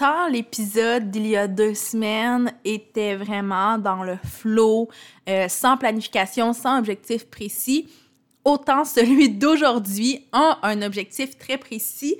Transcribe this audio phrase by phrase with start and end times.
[0.00, 4.88] Autant l'épisode d'il y a deux semaines était vraiment dans le flow,
[5.28, 7.86] euh, sans planification, sans objectif précis,
[8.42, 12.16] autant celui d'aujourd'hui a un objectif très précis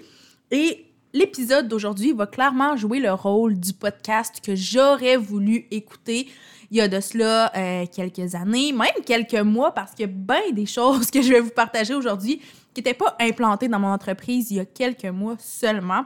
[0.50, 0.84] et
[1.14, 6.28] l'épisode d'aujourd'hui va clairement jouer le rôle du podcast que j'aurais voulu écouter
[6.70, 10.66] il y a de cela euh, quelques années, même quelques mois, parce a bien des
[10.66, 12.42] choses que je vais vous partager aujourd'hui
[12.74, 16.04] qui n'étaient pas implantées dans mon entreprise il y a quelques mois seulement.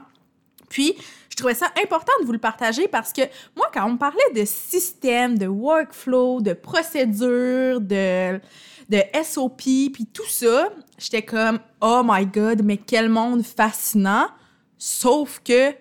[0.69, 0.95] Puis,
[1.29, 3.21] je trouvais ça important de vous le partager parce que
[3.55, 8.39] moi, quand on me parlait de système, de workflow, de procédure, de,
[8.89, 14.27] de SOP, puis tout ça, j'étais comme, oh my god, mais quel monde fascinant!
[14.77, 15.73] Sauf que,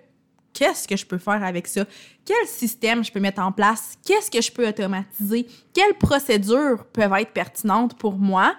[0.53, 1.85] qu'est-ce que je peux faire avec ça?
[2.25, 3.95] Quel système je peux mettre en place?
[4.05, 5.47] Qu'est-ce que je peux automatiser?
[5.73, 8.57] Quelles procédures peuvent être pertinentes pour moi?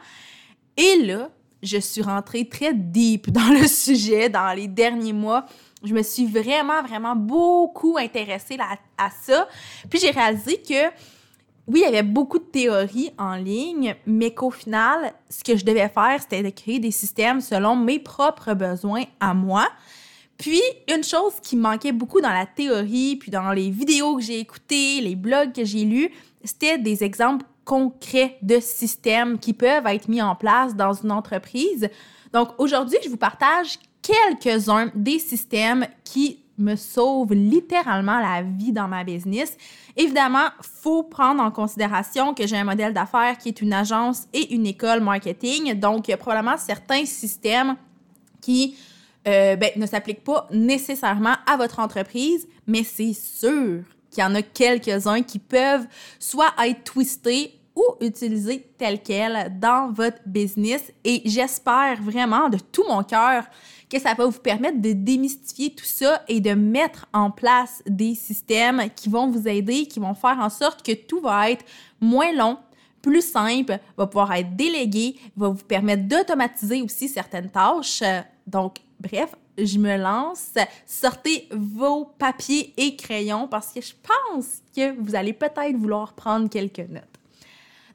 [0.77, 1.29] Et là,
[1.63, 5.45] je suis rentrée très deep dans le sujet dans les derniers mois.
[5.85, 8.57] Je me suis vraiment, vraiment beaucoup intéressée
[8.97, 9.47] à, ça.
[9.89, 10.89] Puis j'ai réalisé que
[11.67, 15.65] oui, il y avait beaucoup de théories en ligne, mais qu'au final, ce que je
[15.65, 19.67] devais faire, c'était de créer des systèmes selon mes propres besoins à moi.
[20.37, 20.61] Puis,
[20.93, 25.01] une chose qui manquait beaucoup dans la théorie, puis dans les vidéos que j'ai écoutées,
[25.01, 26.11] les blogs que j'ai lus,
[26.43, 31.89] c'était des exemples concrets de systèmes qui peuvent être mis en place dans une entreprise.
[32.31, 38.87] Donc, aujourd'hui, je vous partage quelques-uns des systèmes qui me sauvent littéralement la vie dans
[38.87, 39.57] ma business.
[39.97, 44.53] Évidemment, faut prendre en considération que j'ai un modèle d'affaires qui est une agence et
[44.53, 45.73] une école marketing.
[45.73, 47.75] Donc, il y a probablement certains systèmes
[48.41, 48.77] qui
[49.27, 54.35] euh, ben, ne s'appliquent pas nécessairement à votre entreprise, mais c'est sûr qu'il y en
[54.35, 55.87] a quelques-uns qui peuvent
[56.19, 60.91] soit être twistés ou utilisés tels quels dans votre business.
[61.03, 63.43] Et j'espère vraiment de tout mon cœur
[63.89, 68.15] que ça va vous permettre de démystifier tout ça et de mettre en place des
[68.15, 71.65] systèmes qui vont vous aider, qui vont faire en sorte que tout va être
[72.01, 72.57] moins long,
[73.01, 78.01] plus simple, va pouvoir être délégué, va vous permettre d'automatiser aussi certaines tâches.
[78.47, 80.53] Donc, bref, je me lance.
[80.85, 86.49] Sortez vos papiers et crayons parce que je pense que vous allez peut-être vouloir prendre
[86.49, 87.14] quelques notes.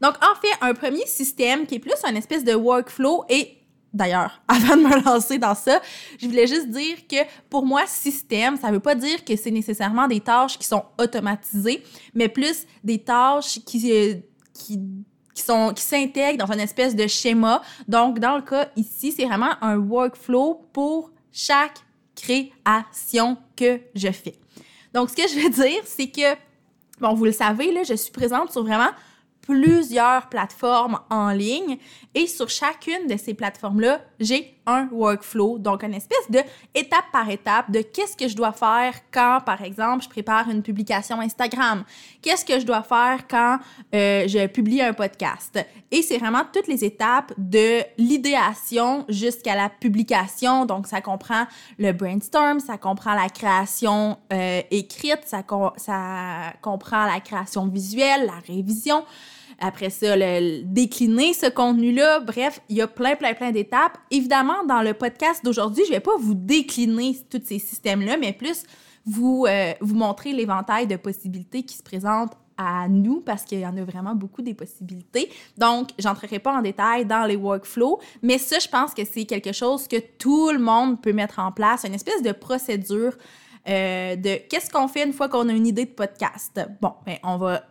[0.01, 3.57] Donc, en fait, un premier système qui est plus un espèce de workflow et
[3.93, 5.81] D'ailleurs, avant de me lancer dans ça,
[6.21, 7.17] je voulais juste dire que
[7.49, 10.85] pour moi, système, ça ne veut pas dire que c'est nécessairement des tâches qui sont
[10.99, 11.83] automatisées,
[12.15, 14.15] mais plus des tâches qui, euh,
[14.53, 14.81] qui,
[15.35, 17.63] qui sont qui s'intègrent dans une espèce de schéma.
[17.89, 21.79] Donc, dans le cas ici, c'est vraiment un workflow pour chaque
[22.15, 24.39] création que je fais.
[24.95, 26.37] Donc, ce que je veux dire, c'est que,
[27.01, 28.91] bon, vous le savez, là, je suis présente sur vraiment
[29.43, 31.79] plusieurs plateformes en ligne
[32.15, 36.41] et sur chacune de ces plateformes-là, j'ai un workflow, donc une espèce de
[36.75, 40.63] étape par étape de qu'est-ce que je dois faire quand, par exemple, je prépare une
[40.63, 41.85] publication Instagram,
[42.23, 43.59] qu'est-ce que je dois faire quand
[43.95, 45.59] euh, je publie un podcast?
[45.91, 50.65] Et c'est vraiment toutes les étapes de l'idéation jusqu'à la publication.
[50.67, 51.47] Donc, ça comprend
[51.79, 55.43] le brainstorm, ça comprend la création euh, écrite, ça,
[55.77, 59.05] ça comprend la création visuelle, la révision
[59.61, 62.21] après ça, le, décliner ce contenu-là.
[62.21, 63.99] Bref, il y a plein, plein, plein d'étapes.
[64.11, 68.65] Évidemment, dans le podcast d'aujourd'hui, je vais pas vous décliner tous ces systèmes-là, mais plus
[69.07, 73.67] vous, euh, vous montrer l'éventail de possibilités qui se présentent à nous parce qu'il y
[73.67, 75.31] en a vraiment beaucoup des possibilités.
[75.57, 79.53] Donc, j'entrerai pas en détail dans les workflows, mais ça, je pense que c'est quelque
[79.53, 83.17] chose que tout le monde peut mettre en place, une espèce de procédure
[83.69, 86.61] euh, de qu'est-ce qu'on fait une fois qu'on a une idée de podcast.
[86.81, 87.63] Bon, ben, on va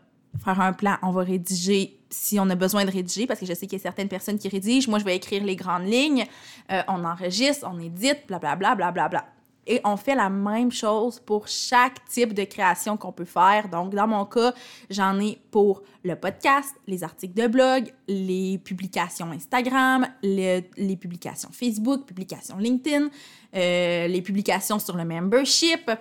[0.44, 3.54] faire un plan, on va rédiger si on a besoin de rédiger, parce que je
[3.54, 4.90] sais qu'il y a certaines personnes qui rédigent.
[4.90, 6.26] Moi, je vais écrire les grandes lignes,
[6.72, 8.92] euh, on enregistre, on édite, blablabla, blablabla.
[8.92, 9.26] Bla, bla.
[9.68, 13.70] Et on fait la même chose pour chaque type de création qu'on peut faire.
[13.70, 14.52] Donc, dans mon cas,
[14.90, 20.64] j'en ai pour le podcast, les articles de blog, les publications Instagram, les,
[21.00, 23.10] publications Facebook, publications LinkedIn,
[23.56, 25.92] euh, les publications sur le membership.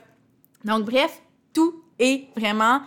[0.64, 1.20] Donc, bref,
[1.52, 2.80] tout est vraiment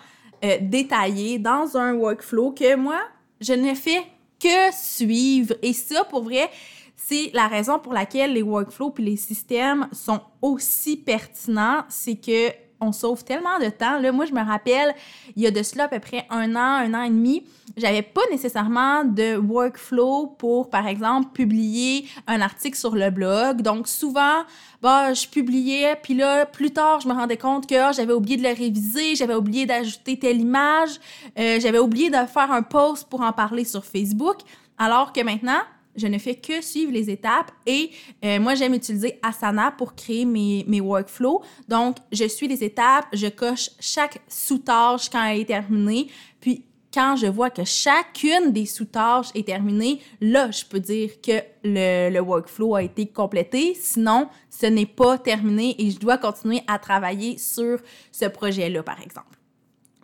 [0.44, 3.00] euh, détaillé dans un workflow que moi,
[3.40, 4.04] je ne fais
[4.40, 5.56] que suivre.
[5.62, 6.50] Et ça, pour vrai,
[6.96, 12.52] c'est la raison pour laquelle les workflows puis les systèmes sont aussi pertinents, c'est que
[12.82, 14.00] on sauve tellement de temps.
[14.00, 14.96] Là, moi, je me rappelle,
[15.36, 17.44] il y a de cela à peu près un an, un an et demi,
[17.78, 23.62] j'avais pas nécessairement de workflow pour, par exemple, publier un article sur le blog.
[23.62, 24.44] Donc, souvent,
[24.82, 28.38] bah, je publiais, puis là, plus tard, je me rendais compte que ah, j'avais oublié
[28.38, 31.00] de le réviser, j'avais oublié d'ajouter telle image,
[31.38, 34.38] euh, j'avais oublié de faire un post pour en parler sur Facebook.
[34.78, 35.62] Alors que maintenant,
[35.96, 37.92] je ne fais que suivre les étapes et
[38.24, 41.42] euh, moi, j'aime utiliser Asana pour créer mes, mes workflows.
[41.68, 46.08] Donc, je suis les étapes, je coche chaque sous-tâche quand elle est terminée.
[46.40, 51.42] Puis, quand je vois que chacune des sous-tâches est terminée, là, je peux dire que
[51.64, 53.74] le, le workflow a été complété.
[53.76, 57.80] Sinon, ce n'est pas terminé et je dois continuer à travailler sur
[58.12, 59.41] ce projet-là, par exemple.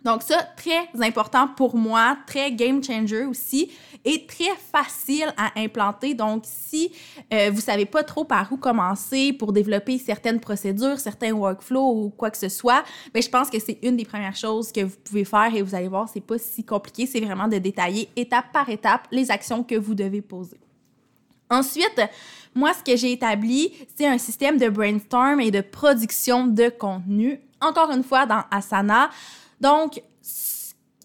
[0.04, 3.72] Donc ça, très important pour moi, très game changer aussi
[4.04, 6.14] et très facile à implanter.
[6.14, 6.92] Donc si
[7.32, 12.10] euh, vous savez pas trop par où commencer pour développer certaines procédures, certains workflows ou
[12.10, 14.96] quoi que ce soit, ben je pense que c'est une des premières choses que vous
[15.02, 18.52] pouvez faire et vous allez voir, c'est pas si compliqué, c'est vraiment de détailler étape
[18.52, 20.60] par étape les actions que vous devez poser.
[21.50, 22.00] Ensuite,
[22.54, 27.40] moi, ce que j'ai établi, c'est un système de brainstorm et de production de contenu.
[27.60, 29.10] Encore une fois, dans Asana.
[29.60, 30.02] Donc,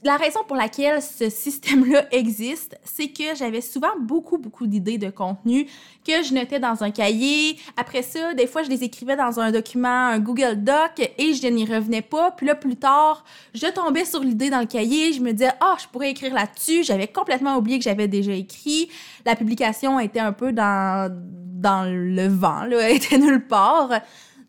[0.04, 5.10] la raison pour laquelle ce système-là existe, c'est que j'avais souvent beaucoup, beaucoup d'idées de
[5.10, 5.66] contenu
[6.06, 7.58] que je notais dans un cahier.
[7.78, 11.48] Après ça, des fois, je les écrivais dans un document, un Google Doc, et je
[11.48, 12.32] n'y revenais pas.
[12.32, 13.24] Puis là, plus tard,
[13.54, 15.14] je tombais sur l'idée dans le cahier.
[15.14, 16.84] Je me disais, oh, je pourrais écrire là-dessus.
[16.84, 18.90] J'avais complètement oublié que j'avais déjà écrit.
[19.26, 21.10] La publication était un peu dans,
[21.64, 23.90] dans le vent, elle était nulle part.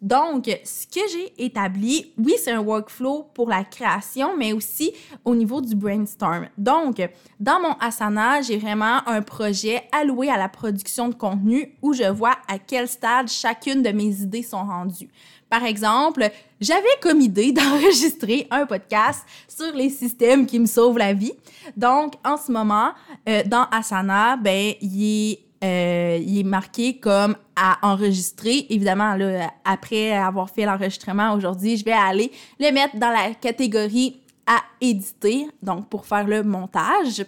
[0.05, 4.93] Donc, ce que j'ai établi, oui, c'est un workflow pour la création, mais aussi
[5.25, 6.47] au niveau du brainstorm.
[6.59, 7.01] Donc,
[7.41, 12.05] dans mon Asana, j'ai vraiment un projet alloué à la production de contenu où je
[12.05, 15.09] vois à quel stade chacune de mes idées sont rendues.
[15.49, 16.29] Par exemple,
[16.61, 21.33] j'avais comme idée d'enregistrer un podcast sur les systèmes qui me sauvent la vie.
[21.79, 22.91] Donc, en ce moment,
[23.27, 28.67] euh, dans Asana, ben, il est euh, il est marqué comme à enregistrer.
[28.69, 29.17] Évidemment,
[29.65, 32.31] après avoir fait l'enregistrement aujourd'hui, je vais aller
[32.61, 37.25] le mettre dans la catégorie à éditer, donc pour faire le montage.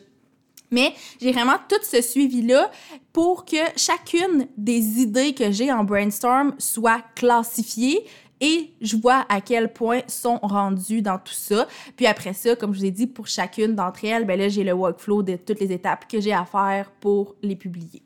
[0.70, 2.70] Mais j'ai vraiment tout ce suivi-là
[3.12, 8.04] pour que chacune des idées que j'ai en brainstorm soit classifiée
[8.40, 11.66] et je vois à quel point sont rendues dans tout ça.
[11.96, 14.64] Puis après ça, comme je vous ai dit, pour chacune d'entre elles, ben là, j'ai
[14.64, 18.02] le workflow de toutes les étapes que j'ai à faire pour les publier.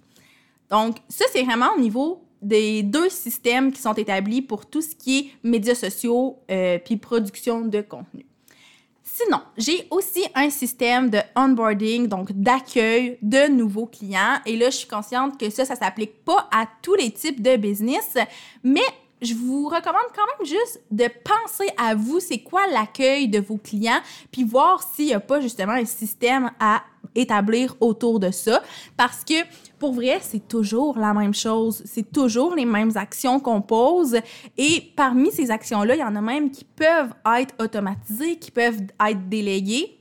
[0.71, 4.95] Donc, ça, c'est vraiment au niveau des deux systèmes qui sont établis pour tout ce
[4.95, 8.25] qui est médias sociaux euh, puis production de contenu.
[9.03, 14.39] Sinon, j'ai aussi un système de onboarding, donc d'accueil de nouveaux clients.
[14.47, 17.57] Et là, je suis consciente que ça, ça s'applique pas à tous les types de
[17.57, 18.17] business,
[18.63, 18.81] mais
[19.21, 23.59] je vous recommande quand même juste de penser à vous, c'est quoi l'accueil de vos
[23.59, 24.01] clients,
[24.31, 26.83] puis voir s'il n'y a pas justement un système à
[27.15, 28.63] établir autour de ça.
[28.97, 29.35] Parce que
[29.79, 31.83] pour vrai, c'est toujours la même chose.
[31.87, 34.19] C'est toujours les mêmes actions qu'on pose.
[34.59, 38.81] Et parmi ces actions-là, il y en a même qui peuvent être automatisées, qui peuvent
[38.81, 39.97] être déléguées.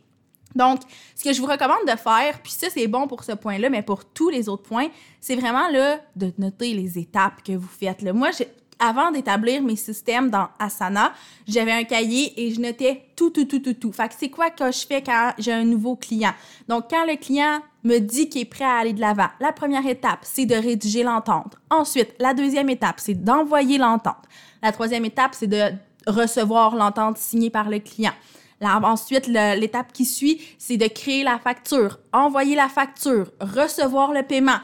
[0.56, 0.81] Donc,
[1.15, 3.83] ce que je vous recommande de faire, puis ça c'est bon pour ce point-là, mais
[3.83, 4.88] pour tous les autres points,
[5.19, 8.01] c'est vraiment là de noter les étapes que vous faites.
[8.01, 8.13] Là.
[8.13, 8.31] Moi,
[8.79, 11.11] avant d'établir mes systèmes dans Asana,
[11.47, 13.92] j'avais un cahier et je notais tout, tout, tout, tout, tout.
[13.92, 16.33] Fait que c'est quoi que je fais quand j'ai un nouveau client?
[16.68, 19.85] Donc, quand le client me dit qu'il est prêt à aller de l'avant, la première
[19.85, 21.57] étape, c'est de rédiger l'entente.
[21.69, 24.23] Ensuite, la deuxième étape, c'est d'envoyer l'entente.
[24.63, 25.61] La troisième étape, c'est de
[26.07, 28.13] recevoir l'entente signée par le client.
[28.61, 34.57] Ensuite, l'étape qui suit, c'est de créer la facture, envoyer la facture, recevoir le paiement,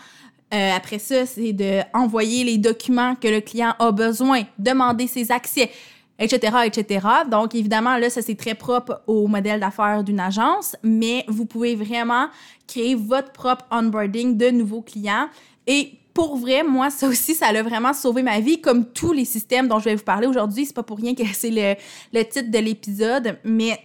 [0.55, 5.69] euh, après ça, c'est d'envoyer les documents que le client a besoin, demander ses accès,
[6.17, 7.05] etc., etc.
[7.29, 11.75] Donc, évidemment, là, ça, c'est très propre au modèle d'affaires d'une agence, mais vous pouvez
[11.75, 12.27] vraiment
[12.67, 15.27] créer votre propre onboarding de nouveaux clients.
[15.67, 19.25] Et pour vrai, moi, ça aussi, ça a vraiment sauvé ma vie, comme tous les
[19.25, 20.65] systèmes dont je vais vous parler aujourd'hui.
[20.65, 21.75] C'est pas pour rien que c'est le,
[22.13, 23.77] le titre de l'épisode, mais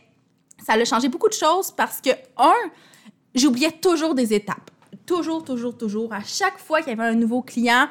[0.64, 2.70] ça a changé beaucoup de choses parce que, un,
[3.34, 4.69] j'oubliais toujours des étapes
[5.10, 7.88] toujours, toujours, toujours, à chaque fois qu'il y avait un nouveau client,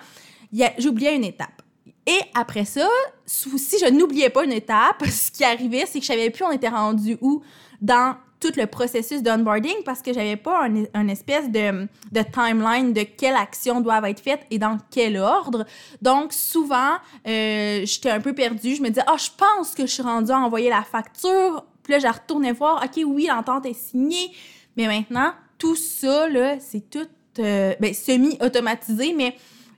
[0.77, 1.61] j'oubliais une étape.
[2.07, 2.88] Et après ça,
[3.25, 6.51] si je n'oubliais pas une étape, ce qui arrivait, c'est que je savais plus on
[6.51, 7.43] était rendu où
[7.81, 11.89] dans tout le processus d'onboarding parce que j'avais pas un, espèce de,
[12.31, 15.65] timeline de quelles actions doivent être faites et dans quel ordre.
[16.01, 16.93] Donc, souvent,
[17.27, 18.75] euh, j'étais un peu perdue.
[18.75, 21.65] Je me disais, ah, je pense que je suis rendue à envoyer la facture.
[21.83, 24.31] Puis là, j'ai retourné voir, OK, oui, l'entente est signée.
[24.77, 26.27] Mais maintenant, tout ça,
[26.59, 29.35] c'est tout euh, ben, semi-automatisé, mais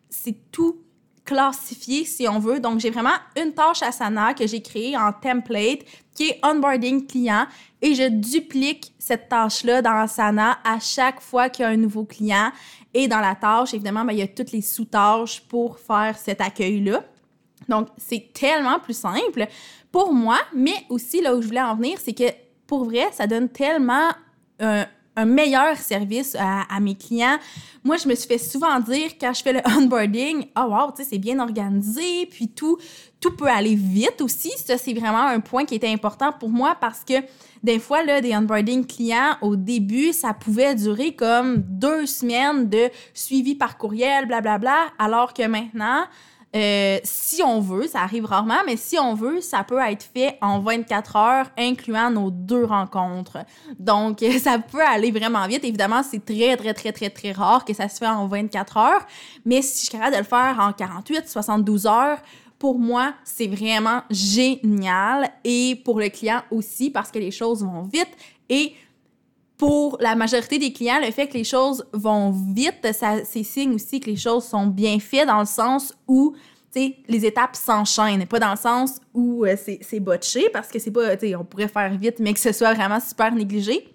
[0.09, 0.77] c'est tout
[1.25, 2.59] classifié si on veut.
[2.59, 5.79] Donc, j'ai vraiment une tâche Asana que j'ai créée en template
[6.15, 7.45] qui est onboarding client
[7.81, 12.05] et je duplique cette tâche-là dans Asana à chaque fois qu'il y a un nouveau
[12.05, 12.51] client.
[12.93, 16.41] Et dans la tâche, évidemment, ben, il y a toutes les sous-tâches pour faire cet
[16.41, 17.03] accueil-là.
[17.69, 19.47] Donc, c'est tellement plus simple
[19.91, 22.31] pour moi, mais aussi là où je voulais en venir, c'est que
[22.65, 24.09] pour vrai, ça donne tellement
[24.59, 24.85] un,
[25.15, 27.37] un meilleur service à, mes clients.
[27.83, 31.03] Moi, je me suis fait souvent dire quand je fais le onboarding, oh wow, tu
[31.03, 32.77] sais, c'est bien organisé, puis tout,
[33.19, 34.51] tout peut aller vite aussi.
[34.57, 37.15] Ça, c'est vraiment un point qui était important pour moi parce que
[37.63, 42.89] des fois, là, des onboarding clients, au début, ça pouvait durer comme deux semaines de
[43.13, 46.05] suivi par courriel, blablabla, bla, bla, alors que maintenant,
[46.53, 50.37] euh, si on veut, ça arrive rarement, mais si on veut, ça peut être fait
[50.41, 53.39] en 24 heures, incluant nos deux rencontres.
[53.79, 55.63] Donc, ça peut aller vraiment vite.
[55.63, 59.05] Évidemment, c'est très, très, très, très, très rare que ça se fait en 24 heures,
[59.45, 62.19] mais si je suis capable de le faire en 48, 72 heures,
[62.59, 67.81] pour moi, c'est vraiment génial et pour le client aussi parce que les choses vont
[67.83, 68.11] vite
[68.49, 68.75] et
[69.61, 73.99] pour la majorité des clients, le fait que les choses vont vite, c'est signe aussi
[73.99, 76.35] que les choses sont bien faites dans le sens où
[76.73, 81.11] les étapes s'enchaînent, pas dans le sens où euh, c'est botché, parce que c'est pas,
[81.37, 83.87] on pourrait faire vite, mais que ce soit vraiment super négligé.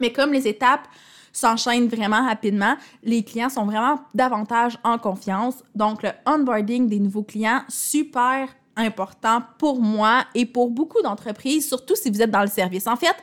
[0.00, 0.88] Mais comme les étapes
[1.32, 5.62] s'enchaînent vraiment rapidement, les clients sont vraiment davantage en confiance.
[5.76, 11.94] Donc, le onboarding des nouveaux clients, super important pour moi et pour beaucoup d'entreprises, surtout
[11.94, 12.88] si vous êtes dans le service.
[12.88, 13.14] En fait,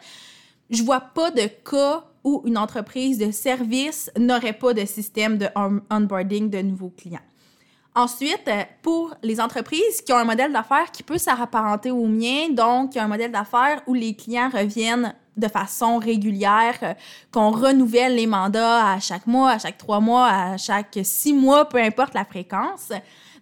[0.71, 5.47] je vois pas de cas où une entreprise de service n'aurait pas de système de
[5.89, 7.19] onboarding de nouveaux clients.
[7.93, 12.49] Ensuite, euh, pour les entreprises qui ont un modèle d'affaires qui peut s'apparenter au mien,
[12.49, 16.93] donc un modèle d'affaires où les clients reviennent de façon régulière, euh,
[17.33, 21.67] qu'on renouvelle les mandats à chaque mois, à chaque trois mois, à chaque six mois,
[21.67, 22.93] peu importe la fréquence,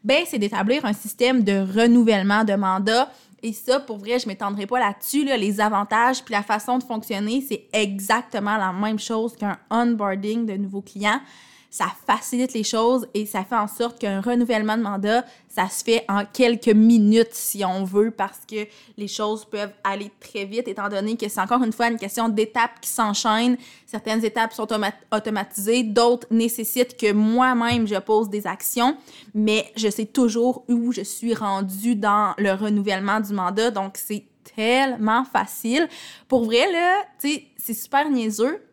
[0.03, 4.65] ben c'est d'établir un système de renouvellement de mandats et ça, pour vrai, je m'étendrai
[4.65, 5.23] pas là-dessus.
[5.25, 10.53] Les avantages puis la façon de fonctionner, c'est exactement la même chose qu'un onboarding de
[10.53, 11.21] nouveaux clients
[11.69, 15.83] ça facilite les choses et ça fait en sorte qu'un renouvellement de mandat, ça se
[15.83, 20.67] fait en quelques minutes si on veut parce que les choses peuvent aller très vite
[20.67, 23.57] étant donné que c'est encore une fois une question d'étapes qui s'enchaînent.
[23.85, 24.67] Certaines étapes sont
[25.11, 28.97] automatisées, d'autres nécessitent que moi-même je pose des actions,
[29.35, 34.25] mais je sais toujours où je suis rendue dans le renouvellement du mandat, donc c'est
[34.55, 35.87] tellement facile.
[36.27, 38.63] Pour vrai, là, tu sais, c'est super niaiseux,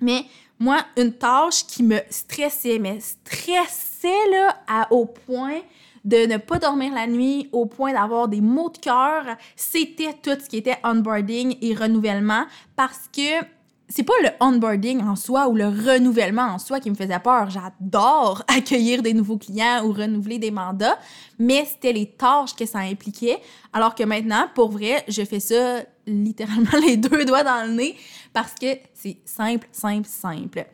[0.00, 0.24] mais
[0.58, 5.60] moi, une tâche qui me stressait, mais stressait là, à, au point
[6.04, 9.24] de ne pas dormir la nuit, au point d'avoir des maux de cœur,
[9.56, 12.44] c'était tout ce qui était onboarding et renouvellement
[12.76, 13.44] parce que
[13.88, 17.50] c'est pas le onboarding en soi ou le renouvellement en soi qui me faisait peur.
[17.50, 20.98] J'adore accueillir des nouveaux clients ou renouveler des mandats,
[21.38, 23.38] mais c'était les tâches que ça impliquait.
[23.72, 27.96] Alors que maintenant, pour vrai, je fais ça littéralement les deux doigts dans le nez
[28.32, 30.66] parce que c'est simple, simple, simple.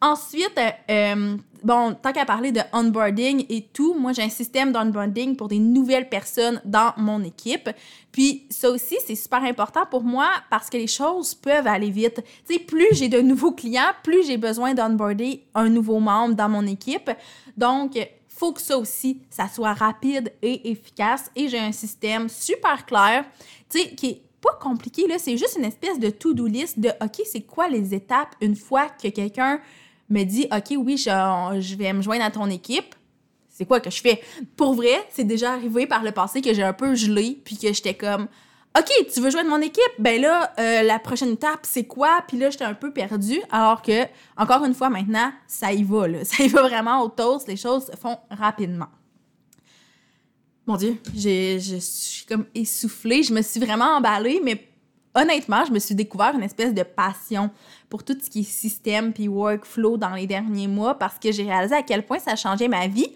[0.00, 5.36] Ensuite, euh, bon, tant qu'à parler de onboarding et tout, moi j'ai un système d'onboarding
[5.36, 7.70] pour des nouvelles personnes dans mon équipe.
[8.10, 12.22] Puis ça aussi, c'est super important pour moi parce que les choses peuvent aller vite.
[12.46, 16.48] Tu sais, plus j'ai de nouveaux clients, plus j'ai besoin d'onboarder un nouveau membre dans
[16.48, 17.10] mon équipe.
[17.56, 17.96] Donc,
[18.28, 21.30] faut que ça aussi, ça soit rapide et efficace.
[21.36, 23.24] Et j'ai un système super clair,
[23.70, 25.18] tu sais, qui est pas compliqué, là.
[25.18, 28.88] C'est juste une espèce de to-do list de, OK, c'est quoi les étapes une fois
[28.88, 29.60] que quelqu'un
[30.12, 32.94] me dit OK, oui, je, vais me joindre à ton équipe,
[33.48, 34.22] c'est quoi que je fais?
[34.56, 37.72] Pour vrai, c'est déjà arrivé par le passé que j'ai un peu gelé, puis que
[37.72, 38.28] j'étais comme
[38.78, 39.92] OK, tu veux joindre mon équipe?
[39.98, 42.24] Ben là, euh, la prochaine étape, c'est quoi?
[42.26, 46.08] Puis là, j'étais un peu perdue, alors que, encore une fois, maintenant, ça y va,
[46.08, 46.24] là.
[46.24, 48.88] Ça y va vraiment au toast, les choses se font rapidement.
[50.66, 54.71] Mon Dieu, je suis comme essoufflée, je me suis vraiment emballée, mais
[55.14, 57.50] honnêtement, je me suis découvert une espèce de passion
[57.88, 61.44] pour tout ce qui est système puis workflow dans les derniers mois parce que j'ai
[61.44, 63.14] réalisé à quel point ça changé ma vie.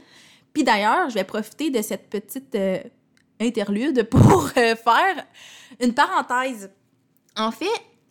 [0.52, 2.78] Puis d'ailleurs, je vais profiter de cette petite euh,
[3.40, 5.26] interlude pour euh, faire
[5.80, 6.70] une parenthèse.
[7.36, 7.66] En fait,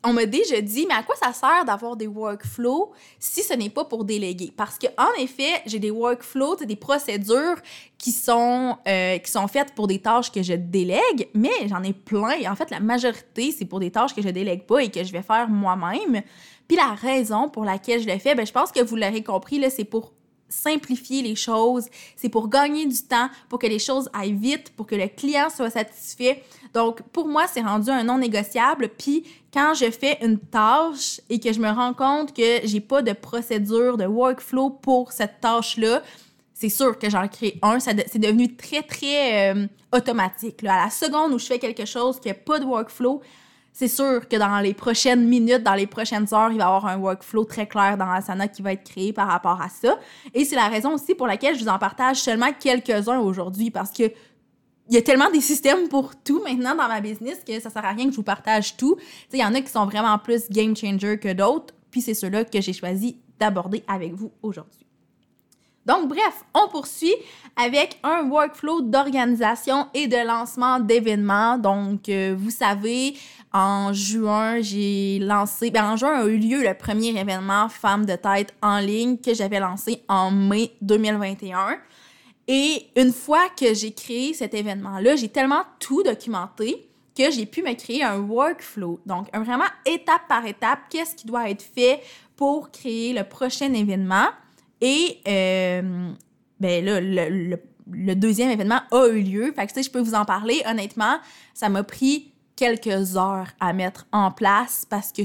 [0.05, 3.69] on m'a déjà dit, mais à quoi ça sert d'avoir des workflows si ce n'est
[3.69, 4.53] pas pour déléguer?
[4.55, 7.57] Parce que en effet, j'ai des workflows, des procédures
[7.97, 11.93] qui sont, euh, qui sont faites pour des tâches que je délègue, mais j'en ai
[11.93, 12.49] plein.
[12.49, 15.11] En fait, la majorité, c'est pour des tâches que je délègue pas et que je
[15.11, 16.21] vais faire moi-même.
[16.67, 19.63] Puis la raison pour laquelle je le fais, ben, je pense que vous l'aurez compris,
[19.69, 20.13] c'est pour
[20.49, 21.85] simplifier les choses,
[22.15, 25.49] c'est pour gagner du temps, pour que les choses aillent vite, pour que le client
[25.49, 26.43] soit satisfait.
[26.73, 28.89] Donc, pour moi, c'est rendu un non négociable.
[28.97, 29.23] Puis,
[29.53, 33.13] quand je fais une tâche et que je me rends compte que j'ai pas de
[33.13, 36.01] procédure, de workflow pour cette tâche-là,
[36.53, 37.79] c'est sûr que j'en crée un.
[37.79, 40.63] C'est devenu très, très euh, automatique.
[40.63, 43.21] À la seconde où je fais quelque chose qui n'a pas de workflow,
[43.77, 46.85] c'est sûr que dans les prochaines minutes, dans les prochaines heures, il va y avoir
[46.85, 49.99] un workflow très clair dans Asana qui va être créé par rapport à ça.
[50.33, 53.91] Et c'est la raison aussi pour laquelle je vous en partage seulement quelques-uns aujourd'hui parce
[53.91, 54.03] que
[54.87, 57.83] il y a tellement des systèmes pour tout maintenant dans ma business que ça sert
[57.83, 58.95] à rien que je vous partage tout.
[59.33, 62.45] Il y en a qui sont vraiment plus game changer que d'autres, puis c'est ceux-là
[62.45, 64.84] que j'ai choisi d'aborder avec vous aujourd'hui.
[65.85, 67.13] Donc, bref, on poursuit
[67.55, 71.57] avec un workflow d'organisation et de lancement d'événements.
[71.57, 73.15] Donc, euh, vous savez,
[73.53, 78.15] en juin, j'ai lancé, ben en juin a eu lieu le premier événement Femmes de
[78.15, 81.77] tête en ligne que j'avais lancé en mai 2021.
[82.47, 87.63] Et une fois que j'ai créé cet événement-là, j'ai tellement tout documenté que j'ai pu
[87.63, 88.99] me créer un workflow.
[89.05, 92.01] Donc, vraiment étape par étape, qu'est-ce qui doit être fait
[92.35, 94.27] pour créer le prochain événement?
[94.81, 96.11] Et euh,
[96.59, 99.53] ben là, le, deuxième événement a eu lieu.
[99.53, 100.61] Fait que, tu sais, je peux vous en parler.
[100.65, 101.17] Honnêtement,
[101.53, 105.23] ça m'a pris quelques heures à mettre en place parce que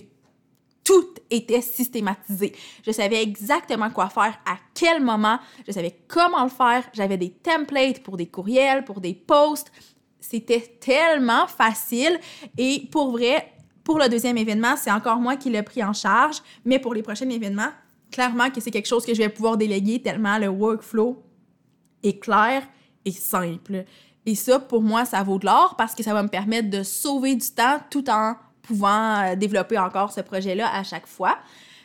[0.84, 2.52] tout était systématisé.
[2.84, 6.84] Je savais exactement quoi faire, à quel moment, je savais comment le faire.
[6.92, 9.70] J'avais des templates pour des courriels, pour des posts.
[10.18, 12.18] C'était tellement facile.
[12.58, 13.52] Et pour vrai,
[13.84, 16.42] pour le deuxième événement, c'est encore moi qui l'ai pris en charge.
[16.64, 17.70] Mais pour les prochains événements,
[18.10, 21.22] clairement que c'est quelque chose que je vais pouvoir déléguer tellement le workflow
[22.02, 22.62] est clair
[23.04, 23.84] et simple.
[24.26, 26.82] Et ça, pour moi, ça vaut de l'or parce que ça va me permettre de
[26.82, 31.38] sauver du temps tout en pouvant euh, développer encore ce projet-là à chaque fois.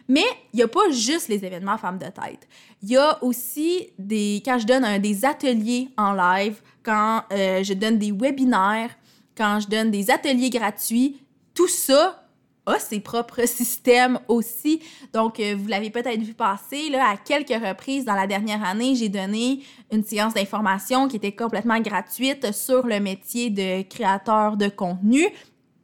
[0.07, 2.47] Mais il n'y a pas juste les événements femmes de tête.
[2.83, 4.41] Il y a aussi des.
[4.45, 8.91] Quand je donne des ateliers en live, quand euh, je donne des webinaires,
[9.35, 11.21] quand je donne des ateliers gratuits,
[11.55, 12.24] tout ça,
[12.65, 14.81] a ses propres systèmes aussi.
[15.13, 18.95] Donc, euh, vous l'avez peut-être vu passer, là, à quelques reprises dans la dernière année,
[18.95, 24.67] j'ai donné une séance d'information qui était complètement gratuite sur le métier de créateur de
[24.67, 25.25] contenu.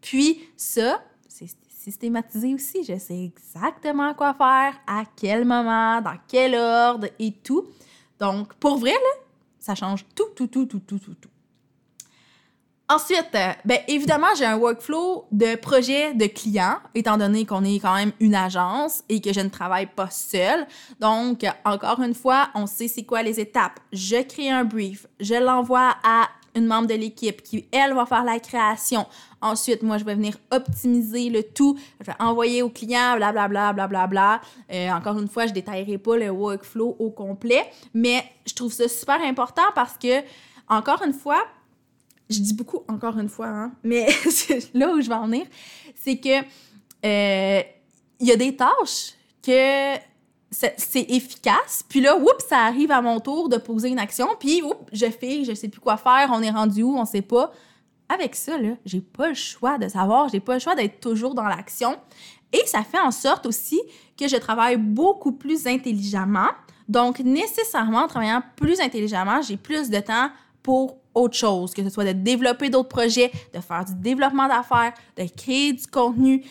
[0.01, 2.83] Puis, ça, c'est systématisé aussi.
[2.83, 7.65] Je sais exactement quoi faire, à quel moment, dans quel ordre et tout.
[8.19, 9.21] Donc, pour vrai, là,
[9.59, 11.29] ça change tout, tout, tout, tout, tout, tout, tout.
[12.91, 17.79] Ensuite, euh, ben évidemment, j'ai un workflow de projet de client, étant donné qu'on est
[17.79, 20.67] quand même une agence et que je ne travaille pas seule.
[20.99, 23.79] Donc, encore une fois, on sait c'est quoi les étapes.
[23.93, 28.25] Je crée un brief, je l'envoie à une membre de l'équipe qui, elle, va faire
[28.25, 29.05] la création.
[29.41, 31.79] Ensuite, moi, je vais venir optimiser le tout.
[32.01, 34.07] Je vais envoyer au client, blablabla, blablabla.
[34.07, 34.41] Bla, bla.
[34.69, 38.89] Euh, encore une fois, je détaillerai pas le workflow au complet, mais je trouve ça
[38.89, 40.23] super important parce que,
[40.67, 41.41] encore une fois,
[42.31, 44.07] je dis beaucoup encore une fois, hein, mais
[44.73, 45.45] là où je vais en venir,
[45.95, 46.39] c'est que
[47.05, 47.61] euh,
[48.19, 49.95] il y a des tâches que
[50.51, 54.61] c'est efficace, puis là, oups, ça arrive à mon tour de poser une action, puis
[54.61, 57.51] oups, je fais, je sais plus quoi faire, on est rendu où, on sait pas.
[58.09, 61.33] Avec ça, là, j'ai pas le choix de savoir, j'ai pas le choix d'être toujours
[61.33, 61.97] dans l'action.
[62.51, 63.79] Et ça fait en sorte aussi
[64.19, 66.49] que je travaille beaucoup plus intelligemment.
[66.89, 70.29] Donc, nécessairement, en travaillant plus intelligemment, j'ai plus de temps
[70.61, 74.93] pour autre chose, que ce soit de développer d'autres projets, de faire du développement d'affaires,
[75.17, 76.43] de créer du contenu,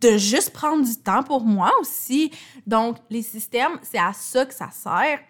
[0.00, 2.30] de juste prendre du temps pour moi aussi.
[2.66, 5.20] Donc, les systèmes, c'est à ça que ça sert.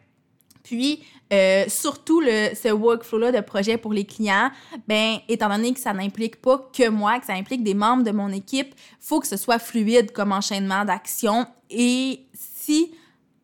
[0.63, 4.51] Puis, euh, surtout le, ce workflow-là de projet pour les clients,
[4.87, 8.11] ben, étant donné que ça n'implique pas que moi, que ça implique des membres de
[8.11, 11.47] mon équipe, faut que ce soit fluide comme enchaînement d'actions.
[11.71, 12.93] Et si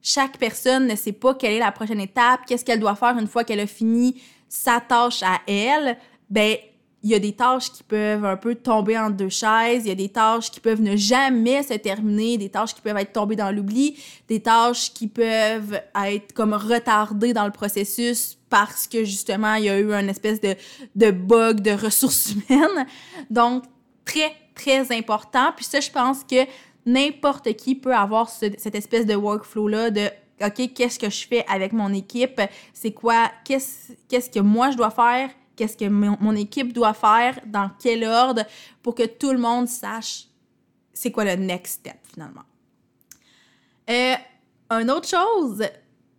[0.02, 3.26] chaque personne ne sait pas quelle est la prochaine étape, qu'est-ce qu'elle doit faire une
[3.26, 4.20] fois qu'elle a fini
[4.54, 5.98] sa tâche à elle,
[6.30, 6.56] ben
[7.02, 9.90] il y a des tâches qui peuvent un peu tomber en deux chaises, il y
[9.90, 13.36] a des tâches qui peuvent ne jamais se terminer, des tâches qui peuvent être tombées
[13.36, 19.54] dans l'oubli, des tâches qui peuvent être comme retardées dans le processus parce que justement
[19.56, 20.54] il y a eu un espèce de,
[20.94, 22.86] de bug de ressources humaines.
[23.30, 23.64] Donc
[24.04, 25.52] très très important.
[25.56, 26.46] Puis ça je pense que
[26.86, 30.08] n'importe qui peut avoir cette espèce de workflow là de
[30.42, 32.40] OK, qu'est-ce que je fais avec mon équipe?
[32.72, 33.30] C'est quoi?
[33.44, 35.30] Qu'est-ce que moi je dois faire?
[35.56, 37.38] Qu'est-ce que mon, équipe doit faire?
[37.46, 38.42] Dans quel ordre?
[38.82, 40.26] Pour que tout le monde sache
[40.94, 42.44] c'est quoi le next step finalement.
[43.90, 44.14] Euh,
[44.70, 45.62] une autre chose,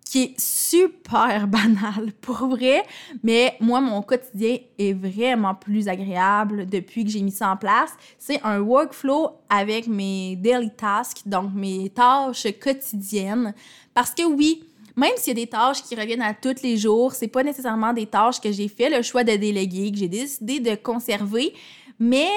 [0.05, 2.85] qui est super banal pour vrai,
[3.23, 7.91] mais moi, mon quotidien est vraiment plus agréable depuis que j'ai mis ça en place.
[8.17, 13.53] C'est un workflow avec mes daily tasks, donc mes tâches quotidiennes.
[13.93, 14.63] Parce que oui,
[14.95, 17.91] même s'il y a des tâches qui reviennent à tous les jours, c'est pas nécessairement
[17.91, 21.53] des tâches que j'ai fait le choix de déléguer, que j'ai décidé de conserver,
[21.99, 22.29] mais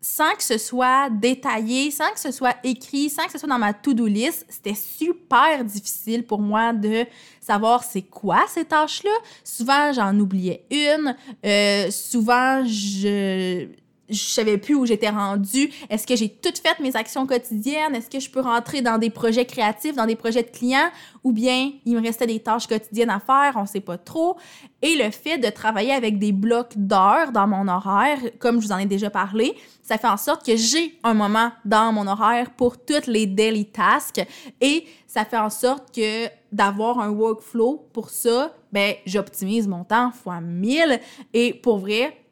[0.00, 3.58] sans que ce soit détaillé, sans que ce soit écrit, sans que ce soit dans
[3.58, 7.04] ma to-do list, c'était super difficile pour moi de
[7.40, 9.10] savoir c'est quoi ces tâches-là.
[9.42, 11.16] Souvent, j'en oubliais une.
[11.44, 13.66] Euh, souvent, je
[14.08, 15.70] je savais plus où j'étais rendue.
[15.90, 17.94] Est-ce que j'ai toutes fait mes actions quotidiennes?
[17.94, 20.90] Est-ce que je peux rentrer dans des projets créatifs, dans des projets de clients?
[21.24, 24.36] Ou bien il me restait des tâches quotidiennes à faire, on sait pas trop.
[24.82, 28.72] Et le fait de travailler avec des blocs d'heures dans mon horaire, comme je vous
[28.72, 32.50] en ai déjà parlé, ça fait en sorte que j'ai un moment dans mon horaire
[32.50, 34.24] pour toutes les daily tasks
[34.60, 40.12] et ça fait en sorte que d'avoir un workflow pour ça, ben j'optimise mon temps
[40.12, 41.00] fois 1000
[41.32, 42.25] et pour vrai,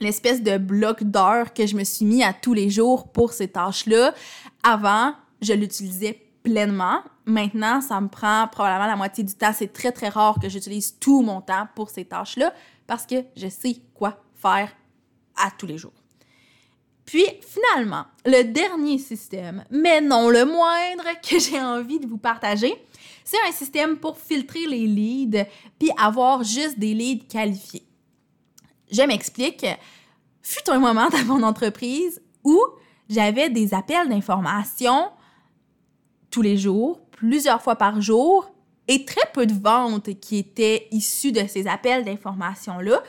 [0.00, 3.48] l'espèce de bloc d'heures que je me suis mis à tous les jours pour ces
[3.48, 4.14] tâches-là.
[4.62, 7.02] Avant, je l'utilisais pleinement.
[7.26, 9.52] Maintenant, ça me prend probablement la moitié du temps.
[9.54, 12.52] C'est très, très rare que j'utilise tout mon temps pour ces tâches-là
[12.86, 14.70] parce que je sais quoi faire
[15.36, 15.92] à tous les jours.
[17.04, 22.74] Puis finalement, le dernier système, mais non le moindre, que j'ai envie de vous partager,
[23.24, 25.46] c'est un système pour filtrer les leads
[25.78, 27.87] puis avoir juste des leads qualifiés.
[28.90, 29.66] Je m'explique.
[30.42, 32.60] Fut un moment dans mon entreprise où
[33.08, 35.10] j'avais des appels d'information
[36.30, 38.50] tous les jours, plusieurs fois par jour,
[38.86, 43.02] et très peu de ventes qui étaient issues de ces appels d'information-là.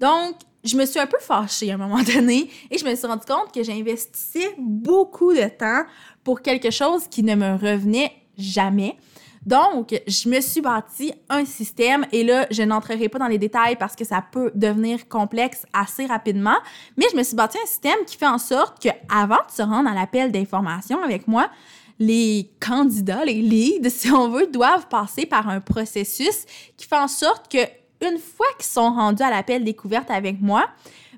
[0.00, 3.06] Donc, je me suis un peu fâchée à un moment donné et je me suis
[3.06, 5.84] rendu compte que j'investissais beaucoup de temps
[6.24, 8.96] pour quelque chose qui ne me revenait jamais.
[9.46, 13.76] Donc, je me suis bâti un système et là, je n'entrerai pas dans les détails
[13.76, 16.56] parce que ça peut devenir complexe assez rapidement,
[16.96, 19.62] mais je me suis bâti un système qui fait en sorte que avant de se
[19.62, 21.50] rendre à l'appel d'information avec moi,
[21.98, 26.44] les candidats, les leads, si on veut, doivent passer par un processus
[26.76, 27.58] qui fait en sorte que
[28.02, 30.66] une fois qu'ils sont rendus à l'appel découverte avec moi,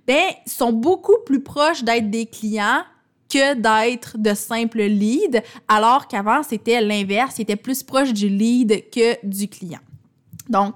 [0.06, 2.82] ben, sont beaucoup plus proches d'être des clients
[3.32, 9.16] que d'être de simples leads, alors qu'avant, c'était l'inverse, c'était plus proche du lead que
[9.26, 9.80] du client.
[10.50, 10.74] Donc,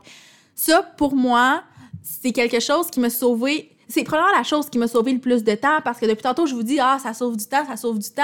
[0.55, 1.63] ça, pour moi,
[2.03, 3.71] c'est quelque chose qui m'a sauvé.
[3.89, 6.47] C'est probablement la chose qui m'a sauvé le plus de temps parce que depuis tantôt,
[6.47, 8.23] je vous dis, ah, ça sauve du temps, ça sauve du temps.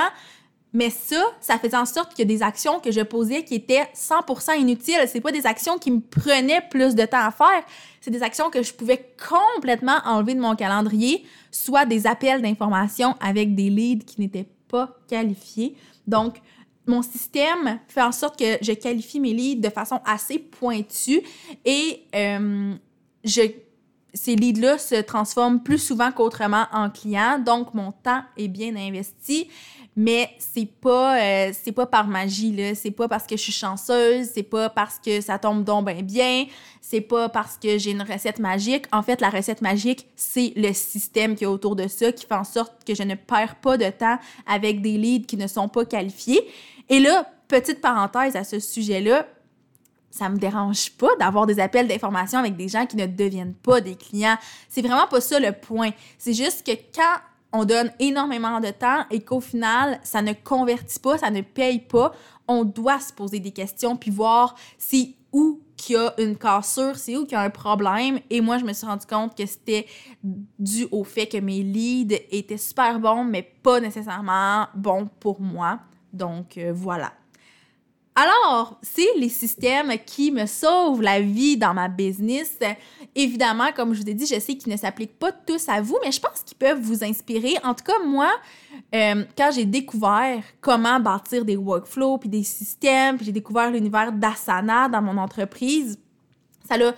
[0.72, 4.58] Mais ça, ça faisait en sorte a des actions que je posais qui étaient 100%
[4.58, 5.06] inutiles.
[5.06, 7.62] C'est pas des actions qui me prenaient plus de temps à faire.
[8.00, 13.14] C'est des actions que je pouvais complètement enlever de mon calendrier, soit des appels d'information
[13.20, 15.76] avec des leads qui n'étaient pas qualifiés.
[16.06, 16.40] Donc,
[16.86, 21.22] mon système fait en sorte que je qualifie mes leads de façon assez pointue
[21.64, 22.74] et euh,
[23.24, 23.42] je
[24.14, 29.48] ces leads-là se transforment plus souvent qu'autrement en clients, donc mon temps est bien investi
[29.94, 33.52] mais c'est pas euh, c'est pas par magie là, c'est pas parce que je suis
[33.52, 36.46] chanceuse, c'est pas parce que ça tombe donc bien bien,
[36.80, 38.86] c'est pas parce que j'ai une recette magique.
[38.92, 42.34] En fait, la recette magique, c'est le système qui est autour de ça qui fait
[42.34, 45.68] en sorte que je ne perds pas de temps avec des leads qui ne sont
[45.68, 46.40] pas qualifiés.
[46.88, 49.26] Et là, petite parenthèse à ce sujet-là,
[50.10, 53.80] ça me dérange pas d'avoir des appels d'information avec des gens qui ne deviennent pas
[53.80, 54.36] des clients.
[54.68, 55.90] C'est vraiment pas ça le point.
[56.18, 57.18] C'est juste que quand
[57.52, 61.80] on donne énormément de temps et qu'au final, ça ne convertit pas, ça ne paye
[61.80, 62.12] pas,
[62.48, 66.96] on doit se poser des questions puis voir c'est où qu'il y a une cassure,
[66.96, 68.20] c'est où qu'il y a un problème.
[68.30, 69.86] Et moi, je me suis rendu compte que c'était
[70.58, 75.80] dû au fait que mes leads étaient super bons, mais pas nécessairement bons pour moi.
[76.12, 77.12] Donc, euh, voilà.
[78.14, 82.58] Alors, c'est les systèmes qui me sauvent la vie dans ma business.
[83.14, 85.98] Évidemment, comme je vous ai dit, je sais qu'ils ne s'appliquent pas tous à vous,
[86.04, 87.54] mais je pense qu'ils peuvent vous inspirer.
[87.64, 88.30] En tout cas, moi,
[88.94, 94.12] euh, quand j'ai découvert comment bâtir des workflows, puis des systèmes, puis j'ai découvert l'univers
[94.12, 95.98] d'Asana dans mon entreprise,
[96.68, 96.92] ça l'a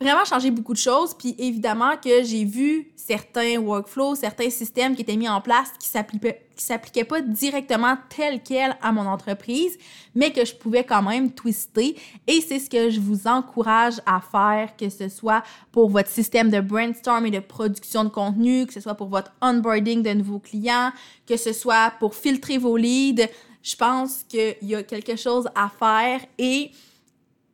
[0.00, 1.14] vraiment changé beaucoup de choses.
[1.14, 5.88] Puis évidemment que j'ai vu certains workflows, certains systèmes qui étaient mis en place qui
[5.88, 9.78] s'appliquaient qui s'appliquaient pas directement tel quel à mon entreprise,
[10.14, 11.96] mais que je pouvais quand même twister.
[12.26, 16.50] Et c'est ce que je vous encourage à faire, que ce soit pour votre système
[16.50, 20.38] de brainstorm et de production de contenu, que ce soit pour votre onboarding de nouveaux
[20.38, 20.92] clients,
[21.26, 23.28] que ce soit pour filtrer vos leads.
[23.62, 26.70] Je pense qu'il y a quelque chose à faire et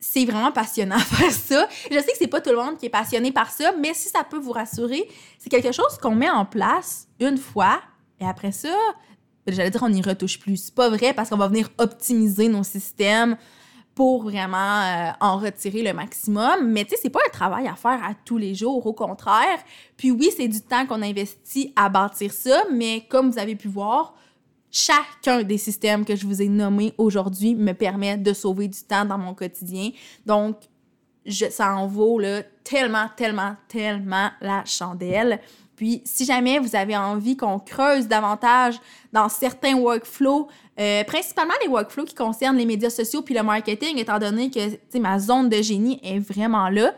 [0.03, 1.67] c'est vraiment passionnant faire ça.
[1.89, 4.09] Je sais que c'est pas tout le monde qui est passionné par ça, mais si
[4.09, 5.07] ça peut vous rassurer,
[5.39, 7.81] c'est quelque chose qu'on met en place une fois
[8.19, 8.75] et après ça,
[9.47, 10.57] j'allais dire on n'y retouche plus.
[10.57, 13.37] C'est pas vrai parce qu'on va venir optimiser nos systèmes
[13.95, 16.71] pour vraiment euh, en retirer le maximum.
[16.71, 19.59] Mais tu sais, c'est pas un travail à faire à tous les jours, au contraire.
[19.97, 23.67] Puis oui, c'est du temps qu'on investit à bâtir ça, mais comme vous avez pu
[23.67, 24.15] voir,
[24.73, 29.05] chacun des systèmes que je vous ai nommés aujourd'hui me permet de sauver du temps
[29.05, 29.91] dans mon quotidien.
[30.25, 30.57] Donc,
[31.29, 35.39] ça en vaut là, tellement, tellement, tellement la chandelle.
[35.75, 38.75] Puis, si jamais vous avez envie qu'on creuse davantage
[39.11, 40.47] dans certains workflows,
[40.79, 44.97] euh, principalement les workflows qui concernent les médias sociaux puis le marketing, étant donné que
[44.97, 46.93] ma zone de génie est vraiment là,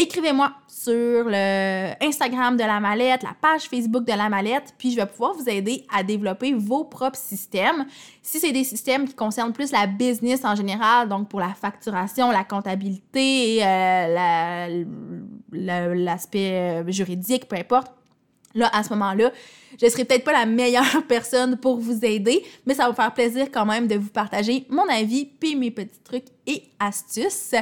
[0.00, 4.96] écrivez-moi sur le Instagram de la mallette, la page Facebook de la mallette, puis je
[4.96, 7.84] vais pouvoir vous aider à développer vos propres systèmes.
[8.22, 12.30] Si c'est des systèmes qui concernent plus la business en général, donc pour la facturation,
[12.30, 14.84] la comptabilité, euh,
[15.52, 17.92] l'aspect euh, juridique, peu importe,
[18.52, 19.30] Là, à ce moment-là,
[19.78, 22.94] je ne serai peut-être pas la meilleure personne pour vous aider, mais ça va me
[22.94, 27.54] faire plaisir quand même de vous partager mon avis puis mes petits trucs et astuces.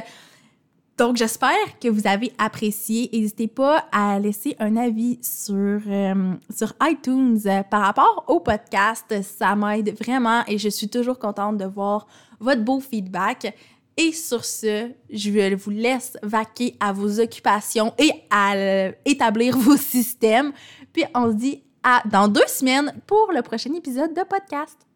[0.99, 3.09] Donc, j'espère que vous avez apprécié.
[3.13, 9.05] N'hésitez pas à laisser un avis sur, euh, sur iTunes euh, par rapport au podcast.
[9.23, 12.05] Ça m'aide vraiment et je suis toujours contente de voir
[12.41, 13.55] votre beau feedback.
[13.95, 19.77] Et sur ce, je vous laisse vaquer à vos occupations et à euh, établir vos
[19.77, 20.51] systèmes.
[20.91, 24.88] Puis on se dit à dans deux semaines pour le prochain épisode de podcast.